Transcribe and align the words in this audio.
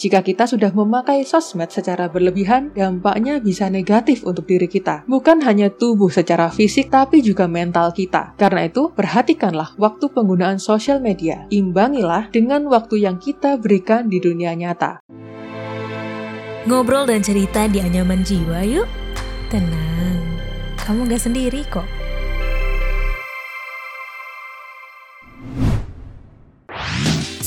Jika 0.00 0.24
kita 0.24 0.48
sudah 0.48 0.72
memakai 0.72 1.28
sosmed 1.28 1.68
secara 1.68 2.08
berlebihan, 2.08 2.72
dampaknya 2.72 3.36
bisa 3.36 3.68
negatif 3.68 4.24
untuk 4.24 4.48
diri 4.48 4.64
kita. 4.64 5.04
Bukan 5.04 5.44
hanya 5.44 5.68
tubuh 5.68 6.08
secara 6.08 6.48
fisik, 6.48 6.88
tapi 6.88 7.20
juga 7.20 7.44
mental 7.44 7.92
kita. 7.92 8.32
Karena 8.40 8.64
itu, 8.64 8.88
perhatikanlah 8.96 9.76
waktu 9.76 10.08
penggunaan 10.08 10.56
sosial 10.56 11.04
media. 11.04 11.44
Imbangilah 11.52 12.32
dengan 12.32 12.64
waktu 12.72 13.04
yang 13.04 13.20
kita 13.20 13.60
berikan 13.60 14.08
di 14.08 14.24
dunia 14.24 14.56
nyata. 14.56 15.04
Ngobrol 16.64 17.04
dan 17.04 17.20
cerita 17.20 17.68
di 17.68 17.84
anyaman 17.84 18.24
jiwa 18.24 18.64
yuk. 18.64 18.88
Tenang, 19.52 20.16
kamu 20.80 21.12
gak 21.12 21.28
sendiri 21.28 21.60
kok. 21.68 21.99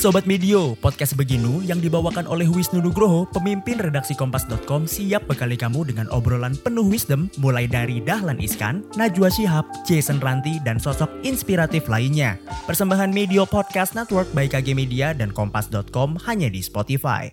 Sobat 0.04 0.28
Medio, 0.28 0.76
podcast 0.84 1.16
Beginu 1.16 1.64
yang 1.64 1.80
dibawakan 1.80 2.28
oleh 2.28 2.44
Wisnu 2.44 2.84
Nugroho, 2.84 3.24
pemimpin 3.32 3.80
redaksi 3.80 4.12
Kompas.com 4.12 4.84
siap 4.84 5.24
bekali 5.32 5.56
kamu 5.56 5.88
dengan 5.88 6.12
obrolan 6.12 6.60
penuh 6.60 6.84
wisdom 6.84 7.32
mulai 7.40 7.72
dari 7.72 8.04
Dahlan 8.04 8.36
Iskan, 8.36 8.84
Najwa 9.00 9.32
Shihab, 9.32 9.64
Jason 9.88 10.20
Ranti, 10.20 10.60
dan 10.68 10.76
sosok 10.76 11.08
inspiratif 11.24 11.88
lainnya. 11.88 12.36
Persembahan 12.68 13.16
Medio 13.16 13.48
Podcast 13.48 13.96
Network 13.96 14.28
by 14.36 14.52
KG 14.52 14.76
Media 14.76 15.16
dan 15.16 15.32
Kompas.com 15.32 16.20
hanya 16.28 16.52
di 16.52 16.60
Spotify. 16.60 17.32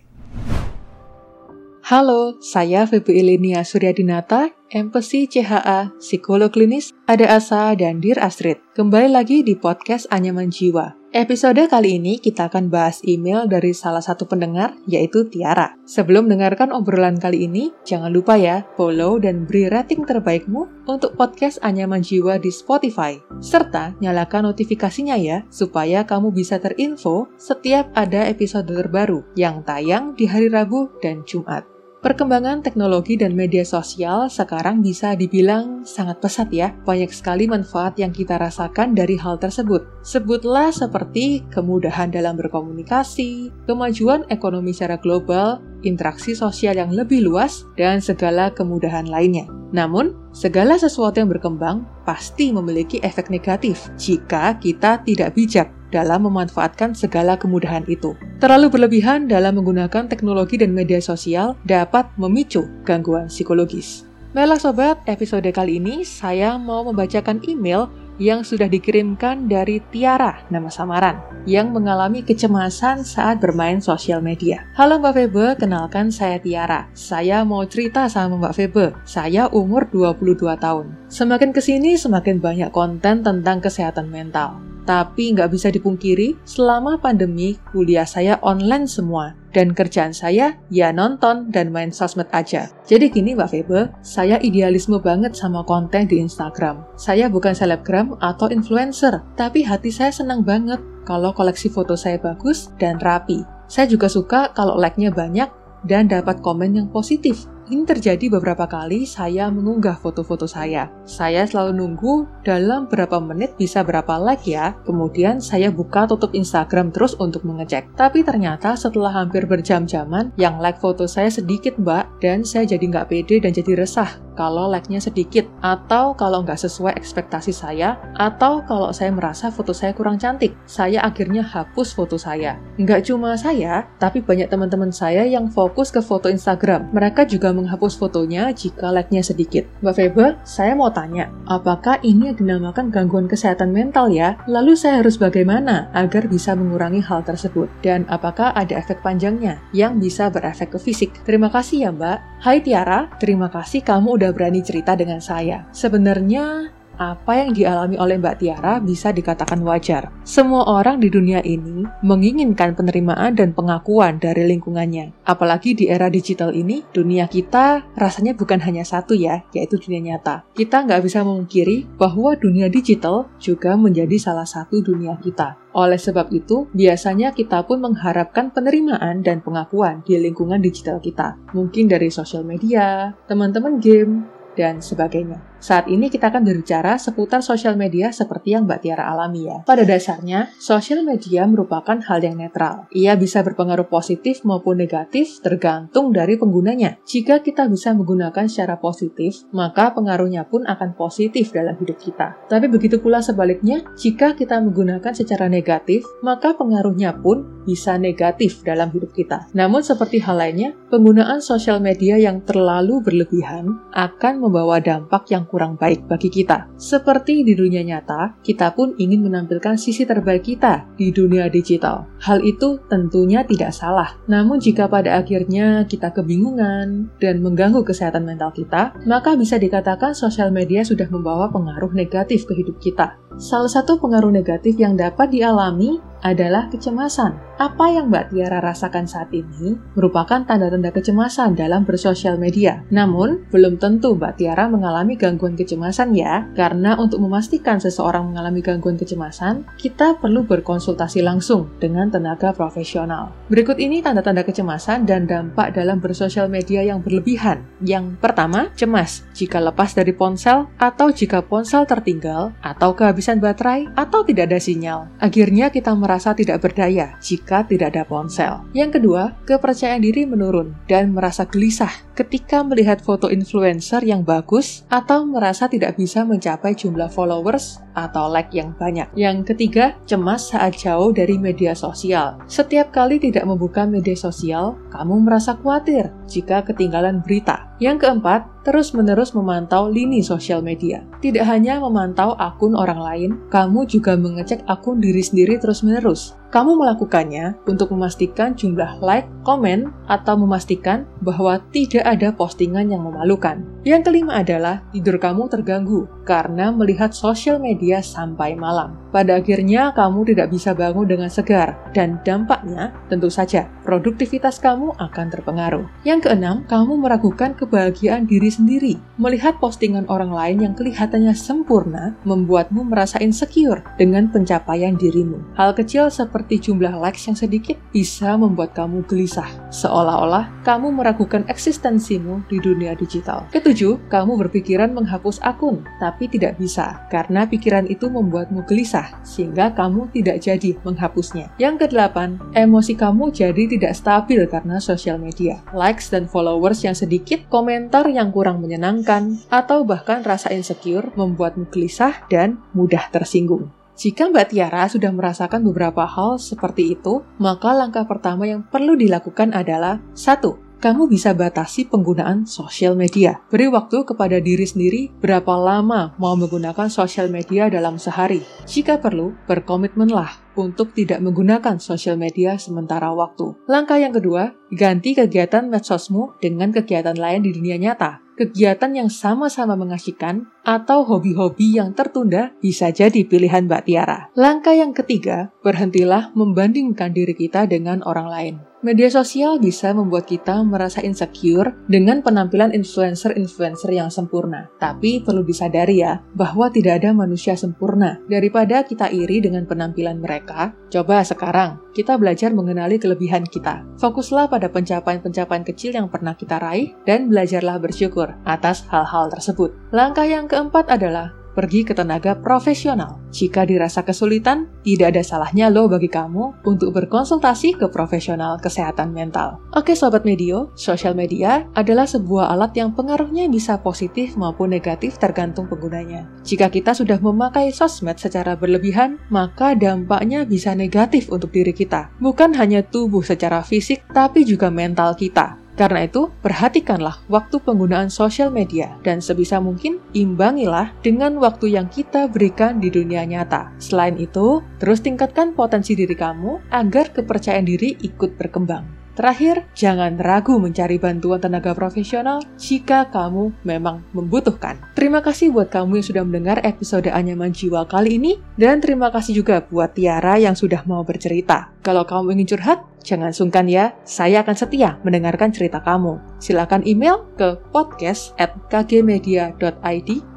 Halo, 1.83 2.39
saya 2.39 2.87
Feby 2.87 3.19
Ilinia 3.19 3.67
Suryadinata, 3.67 4.47
Empesi 4.71 5.27
CHA, 5.27 5.91
Psikolog 5.99 6.55
Klinis, 6.55 6.95
Ada 7.03 7.35
Asa, 7.35 7.75
dan 7.75 7.99
Dir 7.99 8.15
Astrid. 8.15 8.63
Kembali 8.79 9.11
lagi 9.11 9.43
di 9.43 9.59
podcast 9.59 10.07
Anyaman 10.07 10.47
Jiwa. 10.47 11.00
Episode 11.11 11.67
kali 11.67 11.99
ini 11.99 12.23
kita 12.23 12.47
akan 12.47 12.71
bahas 12.71 13.03
email 13.03 13.43
dari 13.43 13.75
salah 13.75 13.99
satu 13.99 14.31
pendengar, 14.31 14.79
yaitu 14.87 15.27
Tiara. 15.27 15.75
Sebelum 15.83 16.23
mendengarkan 16.23 16.71
obrolan 16.71 17.19
kali 17.19 17.51
ini, 17.51 17.75
jangan 17.83 18.15
lupa 18.15 18.39
ya, 18.39 18.63
follow 18.79 19.19
dan 19.19 19.43
beri 19.43 19.67
rating 19.67 20.07
terbaikmu 20.07 20.87
untuk 20.87 21.19
podcast 21.19 21.59
Anyaman 21.67 21.99
Jiwa 21.99 22.39
di 22.39 22.47
Spotify. 22.47 23.19
Serta 23.43 23.91
nyalakan 23.99 24.55
notifikasinya 24.55 25.19
ya, 25.19 25.43
supaya 25.51 26.07
kamu 26.07 26.31
bisa 26.31 26.63
terinfo 26.63 27.27
setiap 27.35 27.91
ada 27.91 28.31
episode 28.31 28.71
terbaru 28.71 29.19
yang 29.35 29.67
tayang 29.67 30.15
di 30.15 30.31
hari 30.31 30.47
Rabu 30.47 30.95
dan 31.03 31.27
Jumat. 31.27 31.70
Perkembangan 32.01 32.65
teknologi 32.65 33.13
dan 33.13 33.37
media 33.37 33.61
sosial 33.61 34.25
sekarang 34.25 34.81
bisa 34.81 35.13
dibilang 35.13 35.85
sangat 35.85 36.17
pesat 36.17 36.49
ya. 36.49 36.73
Banyak 36.81 37.13
sekali 37.13 37.45
manfaat 37.45 37.93
yang 38.01 38.09
kita 38.09 38.41
rasakan 38.41 38.97
dari 38.97 39.13
hal 39.21 39.37
tersebut. 39.37 39.85
Sebutlah 40.01 40.73
seperti 40.73 41.45
kemudahan 41.53 42.09
dalam 42.09 42.41
berkomunikasi, 42.41 43.53
kemajuan 43.69 44.25
ekonomi 44.33 44.73
secara 44.73 44.97
global, 44.97 45.61
interaksi 45.85 46.33
sosial 46.33 46.73
yang 46.73 46.89
lebih 46.89 47.21
luas, 47.21 47.69
dan 47.77 48.01
segala 48.01 48.49
kemudahan 48.49 49.05
lainnya. 49.05 49.45
Namun, 49.69 50.17
segala 50.33 50.81
sesuatu 50.81 51.21
yang 51.21 51.29
berkembang 51.29 51.85
pasti 52.01 52.49
memiliki 52.49 52.97
efek 53.05 53.29
negatif 53.29 53.93
jika 54.01 54.57
kita 54.57 55.05
tidak 55.05 55.37
bijak 55.37 55.69
dalam 55.91 56.25
memanfaatkan 56.25 56.97
segala 56.97 57.37
kemudahan 57.37 57.85
itu. 57.85 58.17
Terlalu 58.39 58.73
berlebihan 58.73 59.29
dalam 59.29 59.59
menggunakan 59.61 60.07
teknologi 60.09 60.57
dan 60.57 60.73
media 60.73 60.97
sosial 61.03 61.59
dapat 61.67 62.09
memicu 62.17 62.65
gangguan 62.87 63.29
psikologis. 63.29 64.07
Baiklah 64.31 64.63
sobat, 64.63 64.97
episode 65.11 65.51
kali 65.51 65.83
ini 65.83 66.07
saya 66.07 66.55
mau 66.55 66.87
membacakan 66.87 67.43
email 67.43 67.91
yang 68.21 68.45
sudah 68.45 68.69
dikirimkan 68.69 69.49
dari 69.49 69.83
Tiara, 69.91 70.45
nama 70.53 70.69
samaran, 70.69 71.19
yang 71.43 71.73
mengalami 71.73 72.21
kecemasan 72.21 73.01
saat 73.01 73.43
bermain 73.43 73.81
sosial 73.81 74.23
media. 74.23 74.63
Halo 74.77 75.03
Mbak 75.03 75.13
Febe, 75.17 75.45
kenalkan 75.59 76.13
saya 76.13 76.37
Tiara. 76.37 76.87
Saya 76.95 77.41
mau 77.41 77.65
cerita 77.65 78.05
sama 78.07 78.37
Mbak 78.37 78.53
Febe. 78.55 78.85
Saya 79.03 79.49
umur 79.49 79.89
22 79.89 80.37
tahun. 80.55 80.95
Semakin 81.09 81.51
ke 81.51 81.59
sini 81.59 81.99
semakin 81.99 82.37
banyak 82.37 82.69
konten 82.69 83.25
tentang 83.25 83.57
kesehatan 83.59 84.07
mental. 84.07 84.70
Tapi 84.87 85.33
nggak 85.37 85.51
bisa 85.53 85.69
dipungkiri, 85.69 86.39
selama 86.43 86.97
pandemi, 86.97 87.57
kuliah 87.69 88.07
saya 88.07 88.41
online 88.41 88.89
semua. 88.89 89.37
Dan 89.51 89.75
kerjaan 89.75 90.15
saya, 90.15 90.55
ya 90.71 90.95
nonton 90.95 91.51
dan 91.51 91.75
main 91.75 91.91
sosmed 91.91 92.31
aja. 92.31 92.71
Jadi 92.87 93.11
gini 93.11 93.35
Mbak 93.35 93.49
Febe, 93.51 93.91
saya 93.99 94.39
idealisme 94.39 94.95
banget 95.03 95.35
sama 95.35 95.61
konten 95.67 96.07
di 96.07 96.23
Instagram. 96.23 96.87
Saya 96.95 97.27
bukan 97.27 97.51
selebgram 97.51 98.15
atau 98.23 98.47
influencer, 98.47 99.19
tapi 99.35 99.67
hati 99.67 99.91
saya 99.91 100.15
senang 100.15 100.47
banget 100.47 100.79
kalau 101.03 101.35
koleksi 101.35 101.67
foto 101.67 101.99
saya 101.99 102.15
bagus 102.15 102.71
dan 102.79 102.95
rapi. 103.03 103.43
Saya 103.67 103.91
juga 103.91 104.07
suka 104.07 104.55
kalau 104.55 104.79
like-nya 104.79 105.11
banyak 105.11 105.51
dan 105.83 106.07
dapat 106.07 106.39
komen 106.39 106.79
yang 106.79 106.87
positif. 106.87 107.50
Ini 107.69 107.85
terjadi 107.85 108.33
beberapa 108.33 108.65
kali 108.65 109.05
saya 109.05 109.53
mengunggah 109.53 110.01
foto-foto 110.01 110.49
saya. 110.49 110.89
Saya 111.05 111.45
selalu 111.45 111.77
nunggu 111.77 112.13
dalam 112.41 112.89
berapa 112.89 113.21
menit 113.21 113.53
bisa 113.59 113.85
berapa 113.85 114.17
like 114.17 114.49
ya. 114.49 114.73
Kemudian 114.87 115.37
saya 115.37 115.69
buka 115.69 116.09
tutup 116.09 116.33
Instagram 116.33 116.89
terus 116.89 117.13
untuk 117.21 117.45
mengecek. 117.45 117.93
Tapi 117.93 118.25
ternyata 118.25 118.73
setelah 118.73 119.13
hampir 119.13 119.45
berjam-jaman, 119.45 120.33
yang 120.41 120.57
like 120.57 120.81
foto 120.81 121.05
saya 121.05 121.29
sedikit 121.29 121.77
mbak, 121.77 122.09
dan 122.17 122.41
saya 122.41 122.65
jadi 122.65 122.81
nggak 122.81 123.07
pede 123.13 123.37
dan 123.37 123.53
jadi 123.53 123.77
resah 123.77 124.09
kalau 124.41 124.65
like-nya 124.73 124.97
sedikit, 124.97 125.45
atau 125.61 126.17
kalau 126.17 126.41
nggak 126.41 126.57
sesuai 126.57 126.97
ekspektasi 126.97 127.53
saya, 127.53 128.01
atau 128.17 128.65
kalau 128.65 128.89
saya 128.89 129.13
merasa 129.13 129.53
foto 129.53 129.69
saya 129.69 129.93
kurang 129.93 130.17
cantik. 130.17 130.57
Saya 130.65 131.05
akhirnya 131.05 131.45
hapus 131.45 131.93
foto 131.93 132.17
saya. 132.17 132.57
Nggak 132.81 133.05
cuma 133.05 133.37
saya, 133.37 133.85
tapi 134.01 134.25
banyak 134.25 134.49
teman-teman 134.49 134.89
saya 134.89 135.21
yang 135.29 135.45
fokus 135.53 135.93
ke 135.93 136.01
foto 136.01 136.25
Instagram. 136.25 136.89
Mereka 136.89 137.29
juga 137.29 137.53
menghapus 137.53 137.93
fotonya 138.01 138.49
jika 138.49 138.89
like-nya 138.89 139.21
sedikit. 139.21 139.69
Mbak 139.85 139.93
Febe, 139.93 140.25
saya 140.41 140.73
mau 140.73 140.89
tanya, 140.89 141.29
apakah 141.45 142.01
ini 142.01 142.33
dinamakan 142.33 142.89
gangguan 142.89 143.29
kesehatan 143.29 143.69
mental 143.69 144.09
ya? 144.09 144.41
Lalu 144.49 144.73
saya 144.73 145.05
harus 145.05 145.21
bagaimana 145.21 145.93
agar 145.93 146.25
bisa 146.25 146.57
mengurangi 146.57 147.05
hal 147.05 147.21
tersebut? 147.21 147.69
Dan 147.85 148.09
apakah 148.09 148.57
ada 148.57 148.73
efek 148.73 149.05
panjangnya 149.05 149.61
yang 149.69 150.01
bisa 150.01 150.33
berefek 150.33 150.73
ke 150.73 150.79
fisik? 150.81 151.13
Terima 151.29 151.53
kasih 151.53 151.85
ya 151.85 151.91
Mbak. 151.93 152.17
Hai 152.41 152.57
Tiara, 152.65 153.05
terima 153.21 153.53
kasih 153.53 153.85
kamu 153.85 154.17
udah 154.17 154.30
berani 154.33 154.63
cerita 154.65 154.97
dengan 154.97 155.19
saya. 155.19 155.67
Sebenarnya 155.71 156.71
apa 157.01 157.41
yang 157.41 157.57
dialami 157.57 157.97
oleh 157.97 158.21
Mbak 158.21 158.37
Tiara 158.37 158.77
bisa 158.77 159.09
dikatakan 159.09 159.57
wajar. 159.65 160.13
Semua 160.21 160.69
orang 160.69 161.01
di 161.01 161.09
dunia 161.09 161.41
ini 161.41 161.81
menginginkan 162.05 162.77
penerimaan 162.77 163.33
dan 163.33 163.57
pengakuan 163.57 164.21
dari 164.21 164.45
lingkungannya. 164.45 165.25
Apalagi 165.25 165.73
di 165.73 165.89
era 165.89 166.13
digital 166.13 166.53
ini, 166.53 166.85
dunia 166.93 167.25
kita 167.25 167.81
rasanya 167.97 168.37
bukan 168.37 168.61
hanya 168.61 168.85
satu 168.85 169.17
ya, 169.17 169.41
yaitu 169.57 169.81
dunia 169.81 170.13
nyata. 170.13 170.45
Kita 170.53 170.85
nggak 170.85 171.01
bisa 171.01 171.25
memungkiri 171.25 171.89
bahwa 171.97 172.37
dunia 172.37 172.69
digital 172.69 173.25
juga 173.41 173.73
menjadi 173.73 174.21
salah 174.21 174.45
satu 174.45 174.85
dunia 174.85 175.17
kita. 175.17 175.57
Oleh 175.71 175.97
sebab 175.97 176.29
itu, 176.35 176.67
biasanya 176.75 177.31
kita 177.31 177.63
pun 177.63 177.79
mengharapkan 177.79 178.51
penerimaan 178.51 179.23
dan 179.23 179.39
pengakuan 179.39 180.03
di 180.03 180.19
lingkungan 180.19 180.59
digital 180.59 180.99
kita. 180.99 181.39
Mungkin 181.55 181.87
dari 181.87 182.11
sosial 182.11 182.43
media, 182.43 183.15
teman-teman 183.25 183.79
game, 183.79 184.27
dan 184.59 184.83
sebagainya. 184.83 185.50
Saat 185.61 185.85
ini 185.93 186.09
kita 186.09 186.33
akan 186.33 186.41
berbicara 186.41 186.97
seputar 186.97 187.45
sosial 187.45 187.77
media 187.77 188.09
seperti 188.09 188.57
yang 188.57 188.65
Mbak 188.65 188.81
Tiara 188.81 189.13
alami 189.13 189.45
ya. 189.45 189.61
Pada 189.61 189.85
dasarnya, 189.85 190.49
sosial 190.57 191.05
media 191.05 191.45
merupakan 191.45 192.01
hal 192.01 192.17
yang 192.25 192.41
netral. 192.41 192.89
Ia 192.89 193.13
bisa 193.13 193.45
berpengaruh 193.45 193.85
positif 193.85 194.41
maupun 194.41 194.81
negatif 194.81 195.37
tergantung 195.45 196.09
dari 196.09 196.41
penggunanya. 196.41 196.97
Jika 197.05 197.45
kita 197.45 197.69
bisa 197.69 197.93
menggunakan 197.93 198.49
secara 198.49 198.81
positif, 198.81 199.45
maka 199.53 199.93
pengaruhnya 199.93 200.49
pun 200.49 200.65
akan 200.65 200.97
positif 200.97 201.53
dalam 201.53 201.77
hidup 201.77 202.01
kita. 202.01 202.41
Tapi 202.49 202.65
begitu 202.65 202.97
pula 202.97 203.21
sebaliknya, 203.21 203.85
jika 203.93 204.33
kita 204.33 204.57
menggunakan 204.65 205.13
secara 205.13 205.45
negatif, 205.45 206.01
maka 206.25 206.57
pengaruhnya 206.57 207.21
pun 207.21 207.61
bisa 207.69 208.01
negatif 208.01 208.65
dalam 208.65 208.89
hidup 208.89 209.13
kita. 209.13 209.45
Namun 209.53 209.85
seperti 209.85 210.17
hal 210.25 210.41
lainnya, 210.41 210.73
penggunaan 210.89 211.37
sosial 211.45 211.77
media 211.77 212.17
yang 212.17 212.41
terlalu 212.41 212.97
berlebihan 213.05 213.77
akan 213.93 214.33
membawa 214.41 214.81
dampak 214.81 215.29
yang 215.29 215.45
kurang 215.51 215.75
baik 215.75 216.07
bagi 216.07 216.31
kita. 216.31 216.71
Seperti 216.79 217.43
di 217.43 217.51
dunia 217.51 217.83
nyata, 217.83 218.39
kita 218.39 218.71
pun 218.71 218.95
ingin 218.95 219.27
menampilkan 219.27 219.75
sisi 219.75 220.07
terbaik 220.07 220.47
kita 220.47 220.87
di 220.95 221.11
dunia 221.11 221.51
digital. 221.51 222.07
Hal 222.23 222.39
itu 222.47 222.79
tentunya 222.87 223.43
tidak 223.43 223.75
salah. 223.75 224.15
Namun 224.31 224.63
jika 224.63 224.87
pada 224.87 225.19
akhirnya 225.19 225.83
kita 225.83 226.15
kebingungan 226.15 227.11
dan 227.19 227.43
mengganggu 227.43 227.83
kesehatan 227.83 228.23
mental 228.23 228.55
kita, 228.55 228.95
maka 229.03 229.35
bisa 229.35 229.59
dikatakan 229.59 230.15
sosial 230.15 230.55
media 230.55 230.87
sudah 230.87 231.11
membawa 231.11 231.51
pengaruh 231.51 231.91
negatif 231.91 232.47
ke 232.47 232.55
hidup 232.55 232.79
kita. 232.79 233.19
Salah 233.35 233.71
satu 233.71 233.99
pengaruh 233.99 234.31
negatif 234.31 234.79
yang 234.79 234.95
dapat 234.95 235.31
dialami 235.33 235.99
adalah 236.21 236.69
kecemasan. 236.69 237.50
Apa 237.61 237.93
yang 237.93 238.09
Mbak 238.09 238.33
Tiara 238.33 238.57
rasakan 238.57 239.05
saat 239.05 239.29
ini 239.37 239.77
merupakan 239.93 240.41
tanda-tanda 240.41 240.89
kecemasan 240.89 241.53
dalam 241.53 241.85
bersosial 241.85 242.41
media. 242.41 242.81
Namun, 242.89 243.45
belum 243.53 243.77
tentu 243.77 244.17
Mbak 244.17 244.41
Tiara 244.41 244.65
mengalami 244.65 245.13
gangguan 245.13 245.53
kecemasan 245.53 246.17
ya, 246.17 246.49
karena 246.57 246.97
untuk 246.97 247.21
memastikan 247.21 247.77
seseorang 247.77 248.33
mengalami 248.33 248.65
gangguan 248.65 248.97
kecemasan, 248.97 249.61
kita 249.77 250.17
perlu 250.17 250.41
berkonsultasi 250.41 251.21
langsung 251.21 251.69
dengan 251.77 252.09
tenaga 252.09 252.49
profesional. 252.49 253.29
Berikut 253.45 253.77
ini 253.77 254.01
tanda-tanda 254.01 254.41
kecemasan 254.41 255.05
dan 255.05 255.29
dampak 255.29 255.77
dalam 255.77 256.01
bersosial 256.01 256.49
media 256.49 256.81
yang 256.81 256.97
berlebihan. 257.05 257.61
Yang 257.85 258.17
pertama, 258.17 258.73
cemas 258.73 259.21
jika 259.37 259.61
lepas 259.61 259.93
dari 259.93 260.17
ponsel 260.17 260.65
atau 260.81 261.13
jika 261.13 261.45
ponsel 261.45 261.85
tertinggal 261.85 262.57
atau 262.65 262.97
kehabisan 262.97 263.37
baterai 263.37 263.85
atau 263.93 264.25
tidak 264.25 264.49
ada 264.49 264.57
sinyal. 264.57 265.13
Akhirnya 265.21 265.69
kita 265.69 265.93
merasa 265.93 266.33
tidak 266.33 266.65
berdaya 266.65 267.21
jika 267.21 267.50
tidak 267.59 267.91
ada 267.91 268.07
ponsel. 268.07 268.63
Yang 268.71 269.03
kedua, 269.03 269.35
kepercayaan 269.43 269.99
diri 269.99 270.23
menurun 270.23 270.71
dan 270.87 271.11
merasa 271.11 271.43
gelisah 271.43 271.91
ketika 272.15 272.63
melihat 272.63 273.03
foto 273.03 273.27
influencer 273.27 273.99
yang 274.07 274.23
bagus 274.23 274.87
atau 274.87 275.27
merasa 275.27 275.67
tidak 275.67 275.99
bisa 275.99 276.23
mencapai 276.23 276.71
jumlah 276.71 277.11
followers 277.11 277.83
atau 277.97 278.31
like 278.31 278.55
yang 278.55 278.71
banyak. 278.79 279.07
Yang 279.17 279.51
ketiga, 279.51 279.99
cemas 280.07 280.53
saat 280.55 280.79
jauh 280.79 281.11
dari 281.11 281.35
media 281.35 281.75
sosial. 281.75 282.39
Setiap 282.47 282.95
kali 282.95 283.19
tidak 283.19 283.43
membuka 283.43 283.83
media 283.83 284.15
sosial, 284.15 284.79
kamu 284.93 285.27
merasa 285.27 285.59
khawatir 285.59 286.07
jika 286.31 286.63
ketinggalan 286.63 287.19
berita. 287.19 287.67
Yang 287.81 288.07
keempat, 288.07 288.47
terus-menerus 288.61 289.33
memantau 289.33 289.89
lini 289.89 290.21
sosial 290.21 290.61
media. 290.61 291.01
Tidak 291.21 291.41
hanya 291.45 291.81
memantau 291.81 292.37
akun 292.37 292.77
orang 292.77 293.01
lain, 293.01 293.31
kamu 293.49 293.89
juga 293.89 294.13
mengecek 294.13 294.65
akun 294.69 295.01
diri 295.01 295.21
sendiri 295.21 295.57
terus-menerus. 295.57 296.37
Kamu 296.51 296.75
melakukannya 296.75 297.63
untuk 297.63 297.95
memastikan 297.95 298.51
jumlah 298.51 298.99
like, 298.99 299.23
komen, 299.47 299.87
atau 300.11 300.35
memastikan 300.35 301.07
bahwa 301.23 301.63
tidak 301.71 302.03
ada 302.03 302.35
postingan 302.35 302.91
yang 302.91 303.07
memalukan. 303.07 303.63
Yang 303.87 304.11
kelima 304.11 304.43
adalah 304.43 304.83
tidur 304.91 305.15
kamu 305.15 305.47
terganggu 305.47 306.11
karena 306.27 306.67
melihat 306.75 307.15
sosial 307.15 307.55
media 307.55 308.03
sampai 308.03 308.59
malam. 308.59 308.99
Pada 309.15 309.39
akhirnya, 309.39 309.95
kamu 309.95 310.27
tidak 310.35 310.51
bisa 310.51 310.75
bangun 310.75 311.07
dengan 311.07 311.31
segar, 311.31 311.79
dan 311.95 312.19
dampaknya 312.27 312.91
tentu 313.07 313.31
saja 313.31 313.71
produktivitas 313.87 314.59
kamu 314.59 314.91
akan 314.99 315.27
terpengaruh. 315.31 315.87
Yang 316.03 316.27
keenam, 316.27 316.67
kamu 316.67 316.99
meragukan 316.99 317.55
kebahagiaan 317.55 318.27
diri 318.27 318.50
sendiri. 318.51 318.99
Melihat 319.15 319.57
postingan 319.63 320.03
orang 320.11 320.35
lain 320.35 320.57
yang 320.67 320.73
kelihatannya 320.75 321.31
sempurna 321.31 322.19
membuatmu 322.27 322.83
merasa 322.83 323.15
insecure 323.23 323.79
dengan 323.95 324.27
pencapaian 324.27 324.99
dirimu. 324.99 325.39
Hal 325.55 325.71
kecil 325.71 326.11
seperti 326.11 326.59
jumlah 326.59 326.91
likes 326.99 327.23
yang 327.31 327.39
sedikit 327.39 327.79
bisa 327.95 328.35
membuat 328.35 328.75
kamu 328.75 329.07
gelisah, 329.07 329.47
seolah-olah 329.71 330.51
kamu 330.67 330.91
meragukan 330.91 331.47
eksistensimu 331.47 332.43
di 332.51 332.59
dunia 332.59 332.91
digital. 332.97 333.47
Ketujuh, 333.53 334.11
kamu 334.11 334.35
berpikiran 334.45 334.91
menghapus 334.91 335.39
akun, 335.45 335.87
tapi 336.01 336.27
tidak 336.27 336.59
bisa 336.59 337.07
karena 337.07 337.47
pikiran 337.47 337.87
itu 337.87 338.09
membuatmu 338.09 338.67
gelisah, 338.67 339.21
sehingga 339.23 339.71
kamu 339.71 340.09
tidak 340.11 340.41
jadi 340.41 340.75
menghapusnya. 340.81 341.53
Yang 341.61 341.87
kedelapan, 341.87 342.41
emosi 342.57 342.97
kamu 342.97 343.29
jadi 343.29 343.63
tidak 343.69 343.93
stabil 343.93 344.41
karena 344.49 344.81
sosial 344.81 345.21
media. 345.21 345.61
Likes 345.71 346.09
dan 346.09 346.25
followers 346.25 346.81
yang 346.81 346.97
sedikit, 346.97 347.45
komentar 347.53 348.09
yang 348.09 348.33
kurang 348.33 348.40
menyenangkan, 348.49 349.37
atau 349.53 349.85
bahkan 349.85 350.25
rasa 350.25 350.49
insecure 350.49 351.13
membuatmu 351.13 351.69
gelisah 351.69 352.25
dan 352.33 352.57
mudah 352.73 353.13
tersinggung. 353.13 353.69
Jika 354.01 354.33
Mbak 354.33 354.55
Tiara 354.55 354.89
sudah 354.89 355.13
merasakan 355.13 355.61
beberapa 355.61 356.09
hal 356.09 356.41
seperti 356.41 356.97
itu, 356.97 357.21
maka 357.37 357.69
langkah 357.77 358.09
pertama 358.09 358.49
yang 358.49 358.65
perlu 358.65 358.97
dilakukan 358.97 359.53
adalah 359.53 360.01
1 360.17 360.71
kamu 360.81 361.13
bisa 361.13 361.37
batasi 361.37 361.85
penggunaan 361.85 362.49
sosial 362.49 362.97
media. 362.97 363.37
Beri 363.53 363.69
waktu 363.69 364.01
kepada 364.01 364.41
diri 364.41 364.65
sendiri 364.65 365.13
berapa 365.21 365.53
lama 365.53 366.17
mau 366.17 366.33
menggunakan 366.33 366.89
sosial 366.89 367.29
media 367.29 367.69
dalam 367.69 368.01
sehari. 368.01 368.41
Jika 368.65 368.97
perlu, 368.97 369.37
berkomitmenlah 369.45 370.57
untuk 370.57 370.97
tidak 370.97 371.21
menggunakan 371.21 371.77
sosial 371.77 372.17
media 372.17 372.57
sementara 372.57 373.13
waktu. 373.13 373.53
Langkah 373.69 374.01
yang 374.01 374.11
kedua, 374.11 374.57
ganti 374.73 375.13
kegiatan 375.13 375.69
medsosmu 375.69 376.41
dengan 376.41 376.73
kegiatan 376.73 377.15
lain 377.15 377.45
di 377.45 377.53
dunia 377.53 377.77
nyata 377.77 378.30
kegiatan 378.41 378.89
yang 378.97 379.09
sama-sama 379.13 379.77
mengasihkan, 379.77 380.49
atau 380.65 381.05
hobi-hobi 381.05 381.77
yang 381.77 381.93
tertunda 381.93 382.53
bisa 382.57 382.89
jadi 382.89 383.21
pilihan 383.21 383.69
Mbak 383.69 383.83
Tiara. 383.85 384.19
Langkah 384.33 384.73
yang 384.73 384.97
ketiga, 384.97 385.53
berhentilah 385.61 386.33
membandingkan 386.33 387.13
diri 387.13 387.37
kita 387.37 387.69
dengan 387.69 388.01
orang 388.01 388.29
lain. 388.29 388.55
Media 388.81 389.13
sosial 389.13 389.61
bisa 389.61 389.93
membuat 389.93 390.25
kita 390.25 390.57
merasa 390.65 391.05
insecure 391.05 391.69
dengan 391.85 392.25
penampilan 392.25 392.73
influencer-influencer 392.73 393.93
yang 393.93 394.09
sempurna. 394.09 394.73
Tapi 394.81 395.21
perlu 395.21 395.45
disadari 395.45 396.01
ya, 396.01 396.17
bahwa 396.33 396.65
tidak 396.73 396.97
ada 396.97 397.13
manusia 397.13 397.53
sempurna. 397.53 398.17
Daripada 398.25 398.81
kita 398.81 399.13
iri 399.13 399.37
dengan 399.37 399.69
penampilan 399.69 400.17
mereka, 400.17 400.73
coba 400.89 401.21
sekarang 401.21 401.77
kita 401.93 402.17
belajar 402.17 402.57
mengenali 402.57 402.97
kelebihan 402.97 403.45
kita. 403.45 403.85
Fokuslah 404.01 404.49
pada 404.49 404.65
pencapaian-pencapaian 404.73 405.61
kecil 405.61 405.93
yang 405.93 406.09
pernah 406.09 406.33
kita 406.33 406.57
raih 406.57 406.97
dan 407.05 407.29
belajarlah 407.29 407.77
bersyukur 407.77 408.30
atas 408.43 408.87
hal-hal 408.89 409.31
tersebut. 409.31 409.73
Langkah 409.91 410.25
yang 410.25 410.47
keempat 410.47 410.87
adalah 410.87 411.41
pergi 411.53 411.83
ke 411.83 411.91
tenaga 411.91 412.39
profesional. 412.39 413.19
Jika 413.31 413.63
dirasa 413.67 414.03
kesulitan, 414.03 414.67
tidak 414.83 415.15
ada 415.15 415.23
salahnya 415.23 415.67
loh 415.71 415.87
bagi 415.87 416.07
kamu 416.07 416.63
untuk 416.67 416.95
berkonsultasi 416.95 417.79
ke 417.79 417.87
profesional 417.91 418.59
kesehatan 418.59 419.11
mental. 419.11 419.59
Oke 419.75 419.95
Sobat 419.95 420.27
Medio, 420.27 420.71
sosial 420.75 421.15
media 421.15 421.67
adalah 421.75 422.07
sebuah 422.07 422.51
alat 422.51 422.75
yang 422.75 422.91
pengaruhnya 422.95 423.47
bisa 423.47 423.79
positif 423.79 424.35
maupun 424.35 424.71
negatif 424.71 425.15
tergantung 425.19 425.67
penggunanya. 425.67 426.27
Jika 426.43 426.67
kita 426.67 426.91
sudah 426.95 427.19
memakai 427.19 427.71
sosmed 427.71 428.19
secara 428.19 428.55
berlebihan, 428.55 429.19
maka 429.31 429.75
dampaknya 429.75 430.43
bisa 430.43 430.75
negatif 430.75 431.31
untuk 431.31 431.51
diri 431.55 431.71
kita. 431.71 432.11
Bukan 432.19 432.55
hanya 432.59 432.83
tubuh 432.83 433.23
secara 433.23 433.63
fisik, 433.63 434.03
tapi 434.11 434.43
juga 434.43 434.67
mental 434.67 435.15
kita. 435.15 435.60
Karena 435.79 436.03
itu, 436.05 436.29
perhatikanlah 436.43 437.23
waktu 437.31 437.57
penggunaan 437.63 438.11
sosial 438.11 438.51
media 438.51 438.93
dan 439.01 439.23
sebisa 439.23 439.57
mungkin 439.57 440.03
imbangilah 440.11 440.91
dengan 441.01 441.39
waktu 441.39 441.73
yang 441.73 441.87
kita 441.87 442.27
berikan 442.27 442.77
di 442.77 442.91
dunia 442.91 443.23
nyata. 443.23 443.71
Selain 443.79 444.19
itu, 444.19 444.61
terus 444.77 444.99
tingkatkan 445.01 445.55
potensi 445.57 445.95
diri 445.95 446.13
kamu 446.13 446.69
agar 446.69 447.15
kepercayaan 447.15 447.65
diri 447.65 447.95
ikut 448.03 448.35
berkembang. 448.35 449.00
Terakhir, 449.21 449.69
jangan 449.77 450.17
ragu 450.17 450.57
mencari 450.57 450.97
bantuan 450.97 451.37
tenaga 451.37 451.77
profesional 451.77 452.41
jika 452.57 453.05
kamu 453.13 453.53
memang 453.61 454.01
membutuhkan. 454.17 454.81
Terima 454.97 455.21
kasih 455.21 455.53
buat 455.53 455.69
kamu 455.69 456.01
yang 456.01 456.07
sudah 456.09 456.23
mendengar 456.25 456.57
episode 456.65 457.05
Anyaman 457.05 457.53
Jiwa 457.53 457.85
kali 457.85 458.17
ini, 458.17 458.41
dan 458.57 458.81
terima 458.81 459.13
kasih 459.13 459.45
juga 459.45 459.61
buat 459.61 459.93
Tiara 459.93 460.41
yang 460.41 460.57
sudah 460.57 460.81
mau 460.89 461.05
bercerita. 461.05 461.69
Kalau 461.85 462.01
kamu 462.01 462.33
ingin 462.33 462.57
curhat, 462.57 462.81
jangan 463.05 463.29
sungkan 463.29 463.69
ya, 463.69 463.93
saya 464.09 464.41
akan 464.41 464.57
setia 464.57 464.97
mendengarkan 465.05 465.53
cerita 465.53 465.85
kamu. 465.85 466.17
Silakan 466.41 466.81
email 466.89 467.21
ke 467.37 467.61
podcast 467.69 468.33
at 468.41 468.57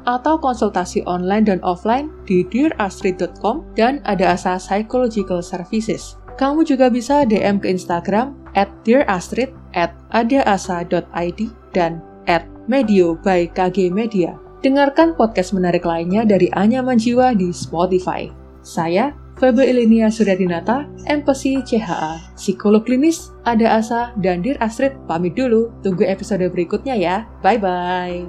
atau 0.05 0.33
konsultasi 0.37 1.01
online 1.09 1.49
dan 1.49 1.57
offline 1.65 2.13
di 2.29 2.45
dearastrid.com 2.45 3.65
dan 3.73 3.97
ada 4.05 4.37
asa 4.37 4.61
Psychological 4.61 5.41
Services. 5.41 6.21
Kamu 6.37 6.61
juga 6.67 6.93
bisa 6.93 7.25
DM 7.25 7.57
ke 7.57 7.73
Instagram 7.73 8.44
at 8.55 8.71
dearastrid, 8.87 9.51
at 9.75 9.93
adaasa.id, 10.15 11.39
dan 11.75 11.99
at 12.25 12.47
medio 12.65 13.13
by 13.19 13.45
KG 13.51 13.91
Media. 13.91 14.39
Dengarkan 14.65 15.13
podcast 15.13 15.53
menarik 15.53 15.85
lainnya 15.85 16.25
dari 16.25 16.49
Anyaman 16.49 16.97
Jiwa 16.97 17.37
di 17.37 17.53
Spotify. 17.53 18.25
Saya, 18.65 19.13
Febe 19.37 19.61
Ilinia 19.61 20.09
Suryadinata, 20.09 20.89
Empati 21.05 21.61
CHA, 21.61 22.33
Psikolog 22.33 22.81
Klinis, 22.87 23.29
Ada 23.45 23.77
Asa, 23.77 24.01
dan 24.17 24.41
Dir 24.41 24.57
Astrid 24.63 24.97
pamit 25.05 25.37
dulu. 25.37 25.69
Tunggu 25.85 26.07
episode 26.07 26.49
berikutnya 26.49 26.97
ya. 26.97 27.29
Bye-bye. 27.45 28.25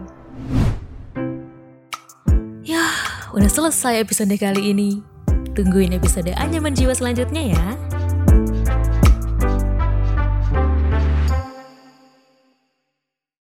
Yah, 2.66 3.30
udah 3.32 3.48
selesai 3.48 4.02
episode 4.02 4.34
kali 4.36 4.76
ini. 4.76 5.00
Tungguin 5.56 5.96
episode 5.96 6.36
Anyaman 6.36 6.76
Jiwa 6.76 6.92
selanjutnya 6.92 7.56
ya. 7.56 7.95